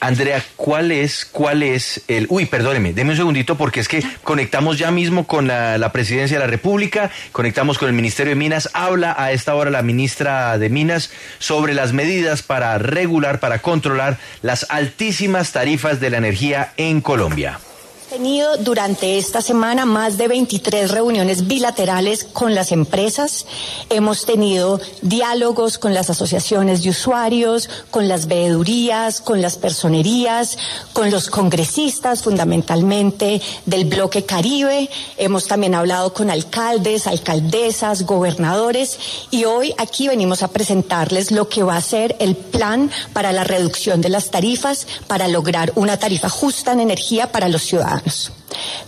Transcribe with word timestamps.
Andrea, 0.00 0.42
¿cuál 0.56 0.90
es, 0.90 1.24
cuál 1.24 1.62
es 1.62 2.02
el... 2.08 2.26
Uy, 2.30 2.46
perdóneme, 2.46 2.92
deme 2.92 3.10
un 3.10 3.16
segundito 3.16 3.56
porque 3.56 3.78
es 3.78 3.86
que 3.86 4.02
conectamos 4.24 4.76
ya 4.76 4.90
mismo 4.90 5.24
con 5.24 5.46
la, 5.46 5.78
la, 5.78 5.92
Presidencia 5.92 6.36
de 6.36 6.44
la 6.44 6.50
República, 6.50 7.12
conectamos 7.30 7.78
con 7.78 7.86
el 7.88 7.94
Ministerio 7.94 8.30
de 8.30 8.36
Minas, 8.36 8.70
habla 8.72 9.14
a 9.16 9.30
esta 9.30 9.54
hora 9.54 9.70
la 9.70 9.82
ministra 9.82 10.58
de 10.58 10.68
Minas 10.68 11.10
sobre 11.38 11.74
las 11.74 11.92
medidas 11.92 12.42
para 12.42 12.76
regular, 12.78 13.38
para 13.38 13.60
controlar 13.60 14.18
las 14.42 14.66
altísimas 14.68 15.52
tarifas 15.52 16.00
de 16.00 16.10
la 16.10 16.18
energía 16.18 16.72
en 16.76 17.00
Colombia 17.00 17.60
tenido 18.08 18.56
durante 18.56 19.18
esta 19.18 19.42
semana 19.42 19.84
más 19.84 20.16
de 20.16 20.28
23 20.28 20.90
reuniones 20.90 21.46
bilaterales 21.46 22.24
con 22.24 22.54
las 22.54 22.72
empresas. 22.72 23.44
Hemos 23.90 24.24
tenido 24.24 24.80
diálogos 25.02 25.76
con 25.78 25.92
las 25.92 26.08
asociaciones 26.08 26.82
de 26.82 26.90
usuarios, 26.90 27.68
con 27.90 28.08
las 28.08 28.26
veedurías, 28.26 29.20
con 29.20 29.42
las 29.42 29.56
personerías, 29.56 30.56
con 30.94 31.10
los 31.10 31.28
congresistas 31.28 32.22
fundamentalmente 32.22 33.42
del 33.66 33.84
bloque 33.84 34.24
Caribe. 34.24 34.88
Hemos 35.18 35.46
también 35.46 35.74
hablado 35.74 36.14
con 36.14 36.30
alcaldes, 36.30 37.06
alcaldesas, 37.06 38.06
gobernadores 38.06 38.98
y 39.30 39.44
hoy 39.44 39.74
aquí 39.76 40.08
venimos 40.08 40.42
a 40.42 40.48
presentarles 40.48 41.30
lo 41.30 41.48
que 41.48 41.62
va 41.62 41.76
a 41.76 41.82
ser 41.82 42.16
el 42.20 42.36
plan 42.36 42.90
para 43.12 43.32
la 43.32 43.44
reducción 43.44 44.00
de 44.00 44.08
las 44.08 44.30
tarifas 44.30 44.86
para 45.06 45.28
lograr 45.28 45.72
una 45.74 45.98
tarifa 45.98 46.30
justa 46.30 46.72
en 46.72 46.80
energía 46.80 47.30
para 47.32 47.48
los 47.48 47.62
ciudadanos. 47.62 47.97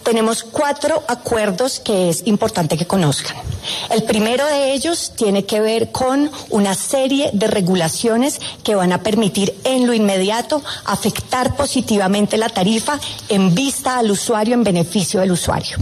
Tenemos 0.03 0.43
cuatro 0.43 1.03
acuerdos 1.07 1.81
que 1.81 2.09
es 2.09 2.27
importante 2.27 2.77
que 2.77 2.87
conozcan. 2.87 3.37
El 3.91 4.03
primero 4.05 4.47
de 4.47 4.73
ellos 4.73 5.13
tiene 5.17 5.45
que 5.45 5.61
ver 5.61 5.93
con 5.93 6.31
una 6.49 6.75
serie 6.75 7.31
de 7.33 7.47
regulaciones 7.47 8.41
que 8.65 8.75
van 8.75 8.93
a 8.93 9.03
permitir 9.03 9.55
en 9.65 9.87
lo 9.87 9.93
inmediato 9.93 10.63
afectar 10.85 11.57
positivamente 11.57 12.37
la 12.37 12.49
tarifa 12.49 12.99
en 13.29 13.55
vista 13.55 13.99
al 13.99 14.11
usuario, 14.11 14.55
en 14.55 14.65
beneficio 14.65 15.21
del 15.21 15.33
usuario. 15.33 15.77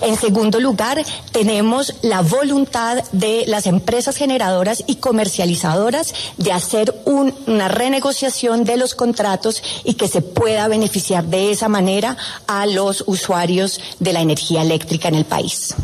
En 0.00 0.16
segundo 0.16 0.60
lugar, 0.60 1.04
tenemos 1.32 1.94
la 2.02 2.22
voluntad 2.22 3.02
de 3.12 3.44
las 3.46 3.66
empresas 3.66 4.16
generadoras 4.16 4.84
y 4.86 4.96
comercializadoras 4.96 6.14
de 6.36 6.52
hacer 6.52 6.94
una 7.04 7.68
renegociación 7.68 8.64
de 8.64 8.76
los 8.76 8.94
contratos 8.94 9.62
y 9.84 9.94
que 9.94 10.08
se 10.08 10.22
pueda 10.22 10.68
beneficiar 10.68 11.24
de 11.24 11.50
esa 11.50 11.68
manera 11.68 12.16
a 12.46 12.66
los 12.66 13.04
usuarios 13.06 13.80
de 13.98 14.12
la 14.12 14.20
energía 14.20 14.62
eléctrica 14.62 15.08
en 15.08 15.14
el 15.14 15.24
país. 15.24 15.74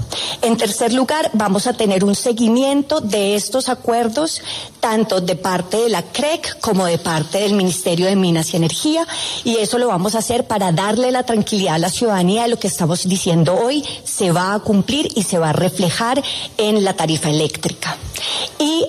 En 0.42 0.56
tercer 0.56 0.92
lugar, 0.92 1.30
vamos 1.32 1.66
a 1.66 1.72
tener 1.72 2.04
un 2.04 2.14
seguimiento 2.14 3.00
de 3.00 3.34
estos 3.34 3.68
acuerdos, 3.68 4.42
tanto 4.80 5.20
de 5.20 5.36
parte 5.36 5.76
de 5.76 5.88
la 5.88 6.02
CREC 6.02 6.60
como 6.60 6.86
de 6.86 6.98
parte 6.98 7.38
del 7.40 7.54
Ministerio 7.54 8.06
de 8.06 8.16
Minas 8.16 8.52
y 8.52 8.56
Energía, 8.56 9.06
y 9.44 9.56
eso 9.56 9.78
lo 9.78 9.88
vamos 9.88 10.14
a 10.14 10.18
hacer 10.18 10.46
para 10.46 10.72
darle 10.72 11.10
la 11.10 11.24
tranquilidad 11.24 11.74
a 11.74 11.78
la 11.78 11.90
ciudadanía 11.90 12.42
de 12.42 12.48
lo 12.48 12.58
que 12.58 12.68
estamos 12.68 13.08
diciendo 13.08 13.54
hoy 13.54 13.69
se 14.04 14.32
va 14.32 14.54
a 14.54 14.60
cumplir 14.60 15.08
y 15.14 15.22
se 15.22 15.38
va 15.38 15.50
a 15.50 15.52
reflejar 15.52 16.22
en 16.56 16.84
la 16.84 16.94
tarifa 16.94 17.30
eléctrica. 17.30 17.96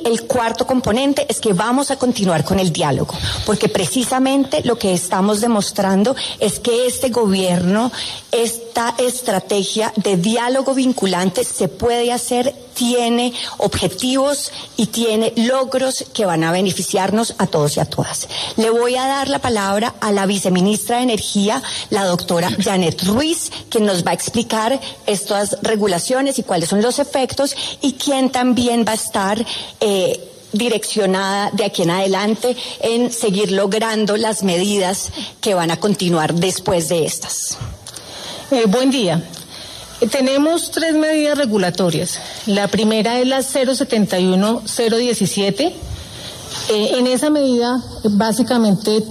El 0.05 0.23
cuarto 0.23 0.65
componente 0.65 1.25
es 1.29 1.39
que 1.39 1.53
vamos 1.53 1.91
a 1.91 1.97
continuar 1.97 2.43
con 2.43 2.59
el 2.59 2.71
diálogo, 2.71 3.15
porque 3.45 3.69
precisamente 3.69 4.61
lo 4.63 4.77
que 4.77 4.93
estamos 4.93 5.41
demostrando 5.41 6.15
es 6.39 6.59
que 6.59 6.85
este 6.87 7.09
gobierno, 7.09 7.91
esta 8.31 8.95
estrategia 8.97 9.93
de 9.95 10.17
diálogo 10.17 10.73
vinculante 10.73 11.43
se 11.43 11.67
puede 11.67 12.11
hacer, 12.11 12.53
tiene 12.73 13.33
objetivos 13.57 14.51
y 14.77 14.87
tiene 14.87 15.33
logros 15.35 16.05
que 16.13 16.25
van 16.25 16.43
a 16.43 16.51
beneficiarnos 16.51 17.35
a 17.37 17.47
todos 17.47 17.77
y 17.77 17.79
a 17.79 17.85
todas. 17.85 18.27
Le 18.55 18.69
voy 18.69 18.95
a 18.95 19.07
dar 19.07 19.29
la 19.29 19.39
palabra 19.39 19.95
a 19.99 20.11
la 20.11 20.25
viceministra 20.25 20.97
de 20.97 21.03
Energía, 21.03 21.61
la 21.89 22.05
doctora 22.05 22.49
Janet 22.59 23.03
Ruiz, 23.03 23.51
que 23.69 23.79
nos 23.79 24.05
va 24.05 24.11
a 24.11 24.15
explicar 24.15 24.79
estas 25.05 25.57
regulaciones 25.61 26.39
y 26.39 26.43
cuáles 26.43 26.69
son 26.69 26.81
los 26.81 26.99
efectos 26.99 27.55
y 27.81 27.93
quién 27.93 28.29
también 28.29 28.85
va 28.87 28.93
a 28.93 28.95
estar 28.95 29.45
eh, 29.81 30.27
direccionada 30.53 31.51
de 31.51 31.65
aquí 31.65 31.81
en 31.81 31.91
adelante 31.91 32.55
en 32.81 33.11
seguir 33.11 33.51
logrando 33.51 34.15
las 34.17 34.43
medidas 34.43 35.11
que 35.39 35.53
van 35.53 35.71
a 35.71 35.77
continuar 35.77 36.33
después 36.33 36.89
de 36.89 37.05
estas. 37.05 37.57
Eh, 38.51 38.65
buen 38.67 38.91
día. 38.91 39.23
Tenemos 40.11 40.71
tres 40.71 40.93
medidas 40.93 41.37
regulatorias. 41.37 42.19
La 42.47 42.67
primera 42.67 43.19
es 43.19 43.27
la 43.27 43.39
071-017. 43.39 45.73
Eh, 46.69 46.91
en 46.97 47.07
esa 47.07 47.29
medida, 47.29 47.81
básicamente, 48.03 49.05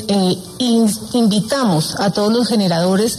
invitamos 0.59 1.99
a 1.99 2.11
todos 2.11 2.31
los 2.33 2.49
generadores 2.49 3.19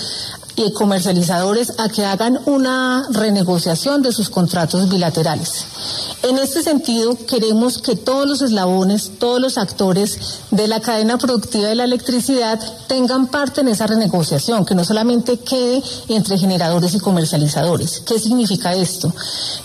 y 0.56 0.72
comercializadores 0.73 1.79
a 1.79 1.89
que 1.89 2.06
hagan 2.06 2.39
una 2.45 3.07
renegociación 3.12 4.01
de 4.01 4.12
sus 4.12 4.29
contratos 4.29 4.89
bilaterales. 4.89 5.66
En 6.24 6.38
este 6.38 6.62
sentido, 6.62 7.18
queremos 7.26 7.80
que 7.80 7.96
todos 7.96 8.28
los 8.28 8.42
eslabones, 8.44 9.14
todos 9.18 9.42
los 9.42 9.58
actores 9.58 10.20
de 10.52 10.68
la 10.68 10.80
cadena 10.80 11.18
productiva 11.18 11.68
de 11.68 11.74
la 11.74 11.86
electricidad 11.86 12.59
tengan 12.88 13.26
parte 13.26 13.62
en 13.62 13.70
esa 13.70 13.88
renegociación, 13.88 14.64
que 14.64 14.76
no 14.76 14.84
solamente 14.84 15.40
quede 15.40 15.81
entre 16.10 16.38
generadores 16.38 16.94
y 16.94 17.00
comercializadores. 17.00 18.04
¿Qué 18.06 18.20
significa 18.20 18.76
esto? 18.76 19.12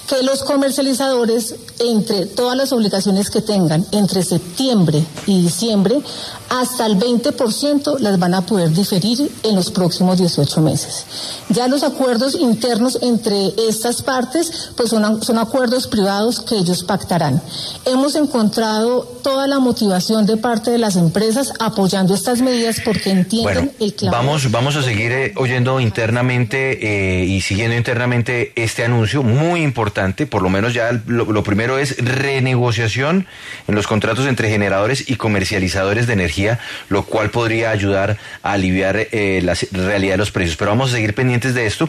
Que 0.09 0.23
los 0.23 0.43
comercializadores, 0.45 1.57
entre 1.79 2.25
todas 2.25 2.57
las 2.57 2.73
obligaciones 2.73 3.29
que 3.29 3.43
tengan 3.43 3.85
entre 3.91 4.23
septiembre 4.23 5.05
y 5.27 5.43
diciembre, 5.43 6.01
hasta 6.49 6.87
el 6.87 6.99
20% 6.99 7.99
las 7.99 8.19
van 8.19 8.33
a 8.33 8.47
poder 8.47 8.71
diferir 8.71 9.31
en 9.43 9.57
los 9.57 9.71
próximos 9.71 10.17
18 10.17 10.61
meses. 10.63 11.05
Ya 11.51 11.69
los 11.69 11.83
acuerdos 11.83 12.35
internos 12.35 12.99
entre 13.03 13.53
estas 13.69 14.01
partes, 14.01 14.71
pues 14.75 14.89
son, 14.89 15.23
son 15.23 15.39
acuerdos 15.39 15.87
privados 15.87 16.46
que 16.47 16.57
ellos 16.57 16.85
pactarán. 16.85 17.43
Hemos 17.85 18.15
encontrado 18.15 19.03
toda 19.23 19.47
la 19.47 19.59
motivación 19.59 20.25
de 20.25 20.37
parte 20.37 20.71
de 20.71 20.79
las 20.79 20.97
empresas 20.97 21.53
apoyando 21.61 22.15
estas 22.15 22.41
medidas 22.41 22.81
porque 22.81 23.11
entienden 23.11 23.73
el 23.81 23.95
claro. 23.95 24.17
Vamos, 24.17 24.51
vamos 24.51 24.77
a 24.77 24.83
seguir 24.83 25.13
eh, 25.13 25.33
oyendo 25.37 25.81
internamente 25.81 26.79
eh, 27.21 27.25
y 27.25 27.41
siguiendo 27.41 27.77
internamente 27.77 28.53
este 28.57 28.85
anuncio 28.85 29.23
muy 29.23 29.63
importante, 29.63 30.27
por 30.27 30.43
lo 30.43 30.49
menos 30.49 30.73
ya 30.73 30.93
lo, 31.07 31.25
lo 31.25 31.43
primero 31.43 31.79
es 31.79 31.97
renegociación 31.99 33.27
en 33.67 33.75
los 33.75 33.87
contratos 33.87 34.27
entre 34.27 34.49
generadores 34.49 35.09
y 35.11 35.17
comercializadores 35.17 36.07
de 36.07 36.13
energía, 36.13 36.59
lo 36.89 37.05
cual 37.05 37.31
podría 37.31 37.71
ayudar 37.71 38.19
a 38.43 38.53
aliviar 38.53 38.97
eh, 38.97 39.41
la 39.43 39.55
realidad 39.73 40.15
de 40.15 40.19
los 40.19 40.31
precios. 40.31 40.57
Pero 40.57 40.71
vamos 40.71 40.91
a 40.91 40.95
seguir 40.95 41.15
pendientes 41.15 41.55
de 41.55 41.67
esto. 41.67 41.89